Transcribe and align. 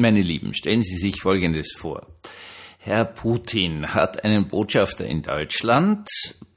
Meine 0.00 0.22
Lieben, 0.22 0.54
stellen 0.54 0.80
Sie 0.80 0.96
sich 0.96 1.20
Folgendes 1.20 1.74
vor. 1.76 2.06
Herr 2.78 3.04
Putin 3.04 3.92
hat 3.92 4.24
einen 4.24 4.48
Botschafter 4.48 5.04
in 5.04 5.20
Deutschland, 5.20 6.08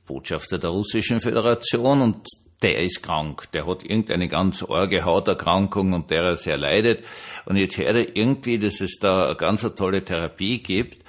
Botschafter 0.07 0.57
der 0.57 0.69
Russischen 0.69 1.19
Föderation, 1.19 2.01
und 2.01 2.25
der 2.61 2.81
ist 2.81 3.03
krank. 3.03 3.51
Der 3.51 3.67
hat 3.67 3.83
irgendeine 3.83 4.29
ganz 4.29 4.63
arge 4.63 5.03
Hauterkrankung 5.03 5.91
und 5.91 6.09
der 6.09 6.21
er 6.21 6.37
sehr 6.37 6.57
leidet. 6.57 7.03
Und 7.43 7.57
jetzt 7.57 7.77
hört 7.77 7.97
er 7.97 8.15
irgendwie, 8.15 8.59
dass 8.59 8.79
es 8.79 8.97
da 9.01 9.25
eine 9.25 9.35
ganz 9.35 9.61
tolle 9.75 10.05
Therapie 10.05 10.63
gibt. 10.63 11.03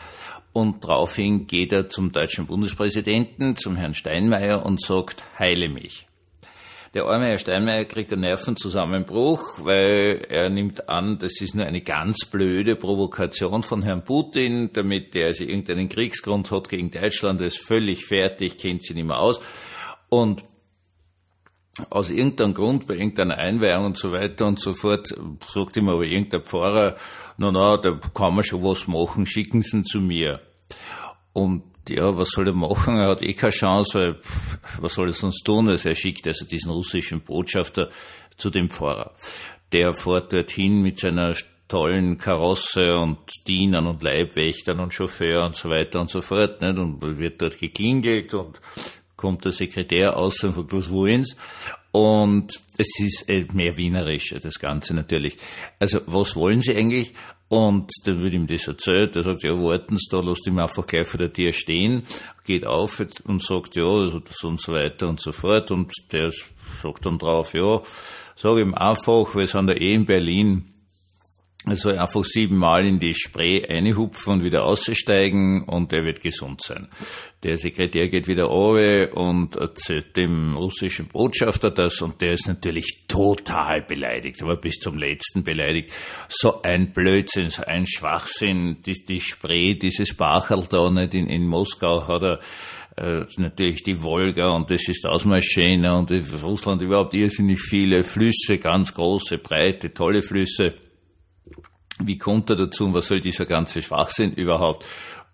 Und 0.53 0.83
daraufhin 0.83 1.47
geht 1.47 1.73
er 1.73 1.89
zum 1.89 2.11
deutschen 2.11 2.49
Bundespräsidenten, 2.49 3.55
zum 3.55 3.77
Herrn 3.77 3.95
Steinmeier 3.95 4.67
und 4.67 4.81
sagt, 4.81 5.23
heile 5.39 5.69
mich. 5.69 6.09
Der 6.95 7.07
arme 7.07 7.27
Herr 7.27 7.39
Steinmeier 7.39 7.87
kriegt 7.87 8.13
einen 8.13 8.23
Nervenzusammenbruch, 8.23 9.65
weil 9.65 10.27
er 10.29 10.49
nimmt 10.49 10.89
an, 10.89 11.19
das 11.19 11.41
ist 11.41 11.57
nur 11.57 11.67
eine 11.67 11.81
ganz 11.81 12.25
blöde 12.25 12.77
Provokation 12.77 13.65
von 13.65 13.83
Herrn 13.83 14.05
Putin, 14.05 14.71
damit 14.73 15.13
der 15.13 15.27
also 15.27 15.43
irgendeinen 15.43 15.89
Kriegsgrund 15.89 16.53
hat 16.53 16.69
gegen 16.69 16.93
Deutschland, 16.93 17.41
ist 17.41 17.59
völlig 17.59 18.07
fertig, 18.07 18.59
kennt 18.59 18.85
sich 18.85 18.95
nicht 18.95 19.07
mehr 19.07 19.19
aus. 19.19 19.41
Und 20.09 20.45
aus 21.91 22.11
irgendeinem 22.11 22.55
Grund, 22.55 22.87
bei 22.87 22.95
irgendeiner 22.95 23.39
Einweihung 23.39 23.87
und 23.87 23.99
so 23.99 24.13
weiter 24.13 24.47
und 24.47 24.61
so 24.61 24.73
fort, 24.73 25.13
sagt 25.45 25.77
ihm 25.77 25.89
aber 25.89 26.05
irgendein 26.05 26.45
Pfarrer, 26.45 26.95
na 27.39 27.51
na, 27.51 27.77
da 27.77 27.99
kann 28.15 28.37
man 28.37 28.45
schon 28.45 28.63
was 28.63 28.87
machen, 28.87 29.27
schicken 29.27 29.63
Sie 29.63 29.79
ihn 29.79 29.85
zu 29.85 30.01
mir. 30.01 30.43
Und 31.33 31.74
ja, 31.89 32.17
was 32.17 32.31
soll 32.31 32.49
er 32.49 32.55
machen? 32.55 32.97
Er 32.97 33.11
hat 33.11 33.23
eh 33.23 33.35
keine 33.35 33.53
Chance, 33.53 33.99
weil 33.99 34.17
was 34.81 34.95
soll 34.95 35.09
er 35.09 35.13
sonst 35.13 35.45
tun? 35.45 35.69
Also 35.69 35.89
er 35.89 35.95
schickt 35.95 36.27
also 36.27 36.45
diesen 36.45 36.71
russischen 36.71 37.21
Botschafter 37.21 37.91
zu 38.37 38.51
dem 38.51 38.71
Pfarrer. 38.71 39.13
Der 39.73 39.93
fährt 39.93 40.33
dorthin 40.33 40.83
mit 40.83 41.01
seiner 41.01 41.35
tollen 41.69 42.19
Karosse 42.19 42.95
und 42.97 43.19
Dienern 43.47 43.87
und 43.87 44.03
Leibwächtern 44.03 44.81
und 44.81 44.93
Chauffeur 44.93 45.45
und 45.45 45.57
so 45.57 45.69
weiter 45.71 46.01
und 46.01 46.11
so 46.11 46.21
fort. 46.21 46.61
Nicht? 46.61 46.79
Und 46.79 47.19
wird 47.19 47.41
dort 47.43 47.59
geklingelt 47.59 48.35
und 48.35 48.61
kommt 49.17 49.45
der 49.45 49.53
Sekretär 49.53 50.17
aus 50.17 50.43
und 50.45 50.53
fragt, 50.53 50.73
was 50.73 50.91
wollen's? 50.91 51.37
Und 51.93 52.61
es 52.77 52.89
ist 52.99 53.29
äh, 53.29 53.47
mehr 53.53 53.77
wienerisch, 53.77 54.35
das 54.43 54.59
Ganze 54.59 54.95
natürlich. 54.95 55.37
Also, 55.79 56.01
was 56.07 56.35
wollen 56.35 56.61
Sie 56.61 56.77
eigentlich? 56.77 57.13
Und 57.55 57.93
dann 58.05 58.21
wird 58.21 58.35
ihm 58.35 58.49
das 58.49 58.67
erzählt. 58.67 59.15
Er 59.15 59.23
sagt, 59.23 59.45
ja, 59.45 59.53
warten 59.53 59.97
Sie 59.97 60.09
da, 60.11 60.19
lasst 60.19 60.45
ihn 60.49 60.59
einfach 60.59 60.85
gleich 60.89 61.07
vor 61.07 61.19
der 61.19 61.33
Tür 61.33 61.53
stehen, 61.53 62.03
geht 62.43 62.67
auf 62.67 63.01
und 63.25 63.41
sagt, 63.41 63.77
ja, 63.77 63.85
und 63.85 64.61
so 64.61 64.73
weiter 64.73 65.09
und 65.09 65.21
so 65.21 65.31
fort. 65.31 65.71
Und 65.71 65.93
der 66.11 66.33
sagt 66.83 67.07
dann 67.07 67.17
drauf, 67.17 67.55
ja, 67.55 67.81
sag 68.35 68.59
ihm 68.59 68.75
einfach, 68.75 69.37
wir 69.37 69.47
sind 69.47 69.69
ja 69.69 69.77
eh 69.77 69.95
in 69.95 70.05
Berlin, 70.05 70.74
soll 71.73 71.99
einfach 71.99 72.25
siebenmal 72.25 72.85
in 72.85 72.99
die 72.99 73.15
Spree 73.15 73.65
einhupfen 73.67 74.35
und 74.35 74.45
wieder 74.45 74.65
aussteigen 74.65 75.65
und 75.65 75.93
er 75.93 76.05
wird 76.05 76.21
gesund 76.21 76.63
sein. 76.63 76.89
Der 77.43 77.57
Sekretär 77.57 78.09
geht 78.09 78.29
wieder 78.29 78.45
runter 78.45 79.17
und 79.17 79.57
erzählt 79.57 80.17
dem 80.17 80.57
russischen 80.57 81.09
Botschafter 81.09 81.71
das 81.71 82.03
und 82.03 82.21
der 82.21 82.35
ist 82.35 82.47
natürlich 82.49 83.05
total 83.09 83.83
beleidigt, 83.83 84.43
aber 84.43 84.57
bis 84.57 84.75
zum 84.75 84.99
letzten 84.99 85.43
beleidigt. 85.43 85.93
So 86.29 86.63
ein 86.63 86.93
Blödsinn, 86.93 87.49
so 87.49 87.65
ein 87.65 87.87
Schwachsinn, 87.87 88.83
die, 88.85 89.05
die 89.05 89.21
Spree, 89.21 89.75
dieses 89.75 90.15
Bacherl 90.15 90.67
da 90.69 90.91
nicht 90.91 91.15
in, 91.15 91.29
in 91.29 91.47
Moskau 91.47 92.07
hat 92.07 92.23
er 92.23 92.41
äh, 92.97 93.25
natürlich 93.39 93.83
die 93.83 94.03
Wolga 94.03 94.51
und 94.51 94.71
das 94.71 94.87
ist 94.89 95.07
Ausmarschena 95.07 95.99
und 95.99 96.13
Russland 96.43 96.83
überhaupt 96.83 97.15
irrsinnig 97.15 97.61
viele 97.61 98.05
Flüsse, 98.05 98.59
ganz 98.59 98.95
große, 98.95 99.39
breite, 99.39 99.93
tolle 99.93 100.23
Flüsse 100.23 100.75
wie 102.07 102.19
kommt 102.19 102.51
er 102.51 102.57
dazu 102.57 102.87
und 102.87 102.95
was 102.95 103.09
soll 103.09 103.21
dieser 103.21 103.47
ganze 103.47 103.83
Schwachsinn 103.83 104.33
überhaupt? 104.33 104.85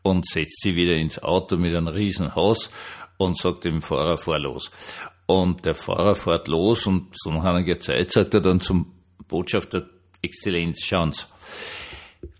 Und 0.02 0.26
setzt 0.26 0.62
sie 0.62 0.74
wieder 0.76 0.94
ins 0.94 1.22
Auto 1.22 1.56
mit 1.56 1.74
einem 1.74 1.88
riesen 1.88 2.34
Haus 2.34 2.70
und 3.18 3.36
sagt 3.36 3.64
dem 3.64 3.82
Fahrer, 3.82 4.16
fahr 4.16 4.38
los. 4.38 4.70
Und 5.26 5.64
der 5.64 5.74
Fahrer 5.74 6.14
fährt 6.14 6.48
los 6.48 6.86
und 6.86 7.08
so 7.12 7.30
nach 7.30 7.44
einiger 7.44 7.78
Zeit 7.78 8.10
sagt 8.10 8.34
er 8.34 8.40
dann 8.40 8.60
zum 8.60 8.92
Botschafter 9.28 9.88
Exzellenz, 10.22 10.82
schauen 10.82 11.12
Sie, 11.12 11.24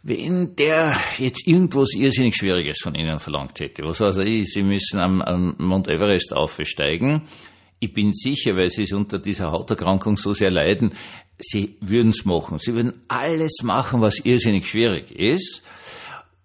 wenn 0.03 0.57
der 0.57 0.97
jetzt 1.19 1.47
irgendwas 1.47 1.95
irrsinnig 1.95 2.37
Schwieriges 2.37 2.81
von 2.83 2.95
Ihnen 2.95 3.19
verlangt 3.19 3.61
hätte, 3.61 3.85
was 3.85 4.01
weiß 4.01 4.19
ich, 4.19 4.53
Sie 4.53 4.63
müssen 4.63 4.99
am, 4.99 5.23
am 5.23 5.55
Mount 5.59 5.89
Everest 5.89 6.35
aufsteigen, 6.35 7.29
ich 7.81 7.93
bin 7.95 8.13
sicher, 8.13 8.57
weil 8.57 8.71
Sie 8.71 8.93
unter 8.93 9.19
dieser 9.19 9.51
Hauterkrankung 9.51 10.17
so 10.19 10.35
sehr 10.35 10.51
leiden, 10.51 10.93
Sie 11.39 11.79
würden 11.81 12.11
es 12.11 12.27
machen. 12.27 12.59
Sie 12.59 12.75
würden 12.75 13.03
alles 13.09 13.63
machen, 13.63 14.03
was 14.03 14.19
irrsinnig 14.19 14.69
schwierig 14.69 15.11
ist. 15.11 15.63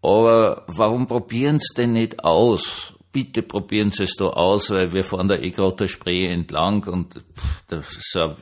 Aber 0.01 0.63
warum 0.67 1.07
probieren 1.07 1.59
Sie 1.59 1.73
denn 1.75 1.91
nicht 1.91 2.23
aus? 2.23 2.93
Bitte 3.11 3.41
probieren 3.41 3.91
Sie 3.91 4.03
es 4.03 4.15
da 4.15 4.27
aus, 4.27 4.69
weil 4.71 4.93
wir 4.93 5.03
fahren 5.03 5.27
da 5.27 5.35
eh 5.35 5.51
gerade 5.51 5.75
der 5.75 5.87
Spree 5.87 6.27
entlang 6.27 6.85
und 6.85 7.23
da 7.67 7.81
so 7.81 8.19
ein 8.21 8.35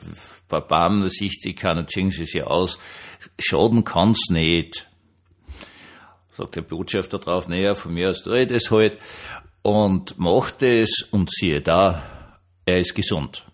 paar 0.48 0.68
Barmen, 0.68 1.02
da 1.02 1.10
sieht 1.10 1.42
sie 1.42 1.56
keiner, 1.56 1.88
ziehen 1.88 2.12
Sie 2.12 2.24
es 2.24 2.34
ja 2.34 2.46
aus. 2.46 2.78
Schaden 3.40 3.84
kann's 3.84 4.30
nicht. 4.30 4.88
Sagt 6.34 6.56
der 6.56 6.62
Botschafter 6.62 7.18
drauf, 7.18 7.48
naja, 7.48 7.74
von 7.74 7.94
mir 7.94 8.10
aus 8.10 8.22
tue 8.22 8.42
ich 8.42 8.48
das 8.48 8.70
halt. 8.70 9.00
Und 9.64 10.20
macht 10.20 10.62
es 10.62 11.02
und 11.12 11.32
siehe 11.32 11.62
da, 11.62 12.23
er 12.66 12.80
ist 12.80 12.96
gesund. 12.96 13.46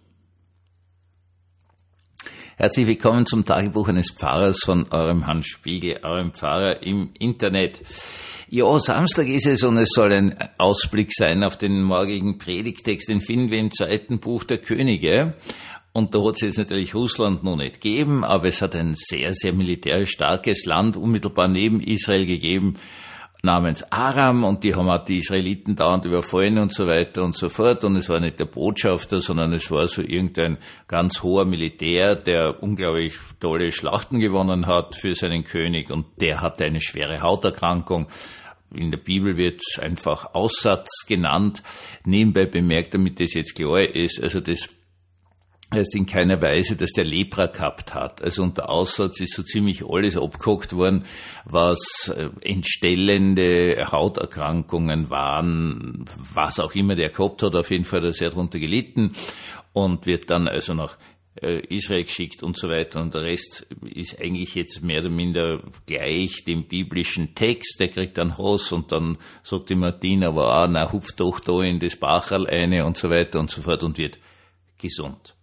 Herzlich 2.57 2.87
willkommen 2.87 3.25
zum 3.25 3.45
Tagebuch 3.45 3.87
eines 3.87 4.11
Pfarrers 4.11 4.59
von 4.65 4.91
eurem 4.91 5.25
Hans 5.25 5.47
Spiegel, 5.47 5.99
eurem 6.03 6.33
Pfarrer 6.33 6.83
im 6.83 7.11
Internet. 7.17 7.81
Ja, 8.49 8.77
Samstag 8.79 9.27
ist 9.27 9.47
es 9.47 9.63
und 9.63 9.77
es 9.77 9.91
soll 9.93 10.11
ein 10.11 10.37
Ausblick 10.57 11.13
sein 11.13 11.43
auf 11.43 11.57
den 11.57 11.81
morgigen 11.83 12.37
Predigtext. 12.37 13.07
Den 13.07 13.21
finden 13.21 13.49
wir 13.49 13.59
im 13.59 13.71
zweiten 13.71 14.19
Buch 14.19 14.43
der 14.43 14.57
Könige. 14.57 15.35
Und 15.93 16.13
da 16.13 16.23
hat 16.23 16.35
es 16.35 16.41
jetzt 16.41 16.57
natürlich 16.57 16.93
Russland 16.93 17.43
noch 17.43 17.55
nicht 17.55 17.81
gegeben, 17.81 18.23
aber 18.23 18.45
es 18.47 18.61
hat 18.61 18.75
ein 18.75 18.93
sehr, 18.95 19.31
sehr 19.33 19.53
militärisch 19.53 20.11
starkes 20.11 20.65
Land 20.65 20.97
unmittelbar 20.97 21.47
neben 21.47 21.81
Israel 21.81 22.25
gegeben, 22.25 22.75
namens 23.41 23.83
Aram 23.91 24.43
und 24.43 24.63
die 24.63 24.75
haben 24.75 24.89
auch 24.89 25.03
die 25.03 25.17
Israeliten 25.17 25.75
dauernd 25.75 26.05
überfallen 26.05 26.57
und 26.57 26.73
so 26.73 26.87
weiter 26.87 27.23
und 27.23 27.35
so 27.35 27.49
fort. 27.49 27.83
Und 27.85 27.95
es 27.95 28.09
war 28.09 28.19
nicht 28.19 28.39
der 28.39 28.45
Botschafter, 28.45 29.21
sondern 29.21 29.53
es 29.53 29.71
war 29.71 29.87
so 29.87 30.01
irgendein 30.01 30.57
ganz 30.87 31.23
hoher 31.23 31.45
Militär, 31.45 32.15
der 32.15 32.61
unglaublich 32.61 33.15
tolle 33.39 33.71
Schlachten 33.71 34.19
gewonnen 34.19 34.67
hat 34.67 34.95
für 34.95 35.13
seinen 35.15 35.43
König 35.43 35.89
und 35.89 36.05
der 36.19 36.41
hatte 36.41 36.65
eine 36.65 36.81
schwere 36.81 37.21
Hauterkrankung. 37.21 38.07
In 38.73 38.91
der 38.91 38.99
Bibel 38.99 39.35
wird 39.35 39.61
es 39.67 39.79
einfach 39.79 40.35
Aussatz 40.35 41.05
genannt. 41.07 41.63
Nebenbei 42.05 42.45
bemerkt, 42.45 42.93
damit 42.93 43.19
das 43.19 43.33
jetzt 43.33 43.55
klar 43.55 43.81
ist, 43.81 44.21
also 44.21 44.41
das 44.41 44.69
heißt 45.73 45.95
in 45.95 46.05
keiner 46.05 46.41
Weise, 46.41 46.75
dass 46.75 46.91
der 46.91 47.03
Lepra 47.03 47.47
gehabt 47.47 47.93
hat. 47.93 48.21
Also 48.21 48.43
unter 48.43 48.69
Aussatz 48.69 49.19
ist 49.19 49.35
so 49.35 49.43
ziemlich 49.43 49.85
alles 49.87 50.17
abgehockt 50.17 50.75
worden, 50.75 51.05
was 51.45 52.11
äh, 52.15 52.29
entstellende 52.41 53.85
Hauterkrankungen 53.91 55.09
waren, 55.09 56.05
was 56.33 56.59
auch 56.59 56.73
immer 56.73 56.95
der 56.95 57.09
gehabt 57.09 57.43
hat, 57.43 57.55
auf 57.55 57.69
jeden 57.69 57.85
Fall 57.85 57.99
hat 57.99 58.05
er 58.05 58.13
sehr 58.13 58.29
darunter 58.29 58.59
gelitten 58.59 59.15
und 59.73 60.05
wird 60.05 60.29
dann 60.29 60.47
also 60.47 60.73
nach 60.73 60.97
äh, 61.41 61.59
Israel 61.67 62.03
geschickt 62.03 62.41
und 62.43 62.57
so 62.57 62.67
weiter. 62.67 63.01
Und 63.01 63.13
der 63.13 63.21
Rest 63.21 63.67
ist 63.83 64.19
eigentlich 64.19 64.55
jetzt 64.55 64.81
mehr 64.81 64.99
oder 65.01 65.09
minder 65.09 65.61
gleich 65.85 66.43
dem 66.45 66.67
biblischen 66.67 67.35
Text. 67.35 67.79
Der 67.79 67.89
kriegt 67.89 68.17
dann 68.17 68.37
Haus 68.37 68.71
und 68.71 68.91
dann 68.91 69.17
sagt 69.43 69.69
die 69.69 69.75
Martina, 69.75 70.29
aber 70.29 70.51
ah, 70.53 70.67
na, 70.67 70.91
hupft 70.91 71.19
doch 71.19 71.39
da 71.39 71.61
in 71.61 71.79
das 71.79 71.95
Bacherl 71.95 72.47
eine 72.47 72.85
und 72.85 72.97
so 72.97 73.09
weiter 73.09 73.39
und 73.39 73.51
so 73.51 73.61
fort 73.61 73.83
und 73.83 73.97
wird 73.97 74.17
gesund. 74.77 75.35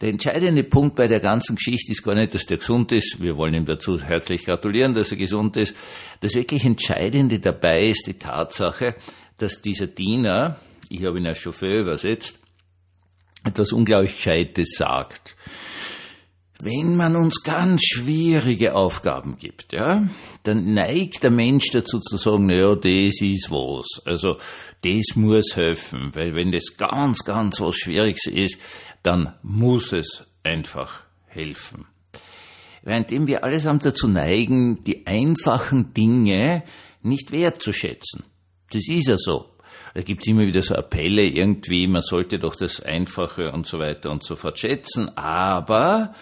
Der 0.00 0.08
entscheidende 0.08 0.64
Punkt 0.64 0.96
bei 0.96 1.06
der 1.06 1.20
ganzen 1.20 1.56
Geschichte 1.56 1.92
ist 1.92 2.02
gar 2.02 2.14
nicht, 2.14 2.34
dass 2.34 2.46
der 2.46 2.58
gesund 2.58 2.92
ist. 2.92 3.20
Wir 3.20 3.36
wollen 3.36 3.54
ihm 3.54 3.66
dazu 3.66 4.00
herzlich 4.00 4.44
gratulieren, 4.44 4.94
dass 4.94 5.10
er 5.10 5.16
gesund 5.16 5.56
ist. 5.56 5.76
Das 6.20 6.34
wirklich 6.34 6.64
Entscheidende 6.64 7.38
dabei 7.38 7.88
ist 7.88 8.06
die 8.06 8.18
Tatsache, 8.18 8.96
dass 9.38 9.60
dieser 9.60 9.86
Diener, 9.86 10.58
ich 10.88 11.04
habe 11.04 11.18
ihn 11.18 11.26
als 11.26 11.38
Chauffeur 11.38 11.80
übersetzt, 11.80 12.38
etwas 13.44 13.72
unglaublich 13.72 14.16
Gescheites 14.16 14.74
sagt. 14.76 15.36
Wenn 16.62 16.94
man 16.94 17.16
uns 17.16 17.42
ganz 17.42 17.82
schwierige 17.82 18.74
Aufgaben 18.74 19.38
gibt, 19.38 19.72
ja, 19.72 20.06
dann 20.42 20.74
neigt 20.74 21.22
der 21.22 21.30
Mensch 21.30 21.70
dazu 21.72 22.00
zu 22.00 22.18
sagen, 22.18 22.46
naja, 22.46 22.74
das 22.74 23.22
ist 23.22 23.50
was. 23.50 24.02
Also, 24.04 24.36
das 24.82 25.16
muss 25.16 25.56
helfen, 25.56 26.10
weil 26.14 26.34
wenn 26.34 26.52
das 26.52 26.76
ganz, 26.76 27.24
ganz 27.24 27.62
was 27.62 27.76
Schwieriges 27.76 28.26
ist, 28.26 28.60
dann 29.02 29.32
muss 29.42 29.94
es 29.94 30.26
einfach 30.42 31.02
helfen. 31.26 31.86
Währenddem 32.82 33.26
wir 33.26 33.42
allesamt 33.42 33.86
dazu 33.86 34.06
neigen, 34.06 34.84
die 34.84 35.06
einfachen 35.06 35.94
Dinge 35.94 36.62
nicht 37.02 37.32
wertzuschätzen. 37.32 38.24
Das 38.70 38.86
ist 38.86 39.08
ja 39.08 39.16
so. 39.16 39.46
Da 39.94 40.02
gibt's 40.02 40.26
immer 40.26 40.46
wieder 40.46 40.62
so 40.62 40.74
Appelle 40.74 41.22
irgendwie, 41.22 41.86
man 41.86 42.02
sollte 42.02 42.38
doch 42.38 42.54
das 42.54 42.80
Einfache 42.80 43.50
und 43.50 43.66
so 43.66 43.78
weiter 43.78 44.10
und 44.10 44.22
so 44.22 44.36
fort 44.36 44.58
schätzen, 44.58 45.16
aber 45.16 46.14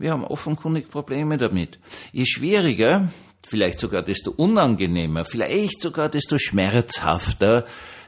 Wir 0.00 0.12
haben 0.12 0.24
offenkundig 0.24 0.88
Probleme 0.88 1.36
damit. 1.36 1.78
Je 2.10 2.24
schwieriger, 2.24 3.12
vielleicht 3.46 3.78
sogar 3.78 4.02
desto 4.02 4.30
unangenehmer, 4.30 5.26
vielleicht 5.26 5.82
sogar 5.82 6.08
desto 6.08 6.38
schmerzhafter, 6.38 7.66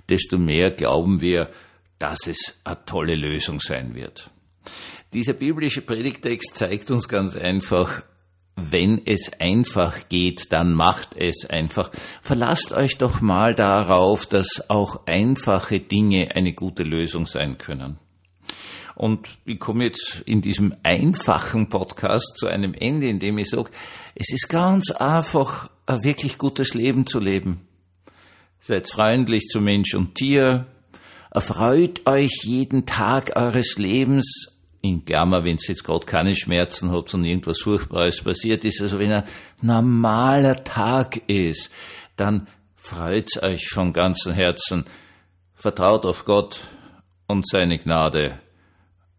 desto 0.09 0.39
mehr 0.39 0.71
glauben 0.71 1.21
wir, 1.21 1.51
dass 1.99 2.27
es 2.27 2.59
eine 2.65 2.83
tolle 2.87 3.15
Lösung 3.15 3.61
sein 3.61 3.95
wird. 3.95 4.31
Dieser 5.13 5.35
biblische 5.35 5.83
Predigtext 5.83 6.57
zeigt 6.57 6.91
uns 6.91 7.11
ganz 7.11 7.37
einfach, 7.37 8.03
wenn 8.57 9.03
es 9.05 9.31
einfach 9.39 10.09
geht, 10.09 10.51
dann 10.51 10.73
macht 10.73 11.15
es 11.15 11.45
einfach. 11.45 11.91
Verlasst 12.23 12.73
euch 12.73 12.97
doch 12.97 13.21
mal 13.21 13.55
darauf, 13.55 14.25
dass 14.25 14.71
auch 14.71 15.07
einfache 15.07 15.81
Dinge 15.81 16.35
eine 16.35 16.55
gute 16.55 16.85
Lösung 16.85 17.27
sein 17.27 17.59
können. 17.59 17.99
Und 18.95 19.39
ich 19.45 19.59
komme 19.59 19.85
jetzt 19.85 20.23
in 20.27 20.41
diesem 20.41 20.75
einfachen 20.83 21.69
Podcast 21.69 22.37
zu 22.37 22.47
einem 22.47 22.75
Ende, 22.75 23.09
in 23.09 23.19
dem 23.19 23.39
ich 23.39 23.51
sage, 23.51 23.71
es 24.15 24.33
ist 24.33 24.49
ganz 24.49 24.91
einfach, 24.91 25.71
ein 25.87 26.05
wirklich 26.05 26.39
gutes 26.39 26.75
Leben 26.75 27.07
zu 27.07 27.19
leben. 27.19 27.67
Seid 28.61 28.89
freundlich 28.89 29.49
zu 29.49 29.61
Mensch 29.61 29.95
und 29.95 30.15
Tier, 30.15 30.67
erfreut 31.31 32.07
euch 32.07 32.43
jeden 32.45 32.87
Tag 32.87 33.37
eures 33.37 33.79
Lebens, 33.79 34.53
in 34.83 35.05
Klammer, 35.05 35.45
wenn 35.45 35.57
ihr 35.57 35.69
jetzt 35.69 35.85
gerade 35.85 36.05
keine 36.05 36.35
Schmerzen 36.35 36.91
habt 36.91 37.15
und 37.15 37.25
irgendwas 37.25 37.61
Furchtbares 37.61 38.21
passiert 38.21 38.65
ist, 38.65 38.83
also 38.83 38.99
wenn 38.99 39.13
ein 39.13 39.25
normaler 39.63 40.65
Tag 40.65 41.29
ist, 41.29 41.73
dann 42.17 42.49
freut 42.77 43.43
euch 43.43 43.69
von 43.69 43.93
ganzem 43.93 44.35
Herzen, 44.35 44.85
vertraut 45.55 46.05
auf 46.05 46.25
Gott 46.25 46.61
und 47.29 47.49
seine 47.49 47.79
Gnade 47.79 48.41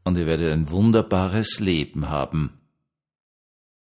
und 0.03 0.17
ihr 0.17 0.25
werdet 0.25 0.51
ein 0.51 0.69
wunderbares 0.69 1.59
Leben 1.59 2.09
haben. 2.09 2.62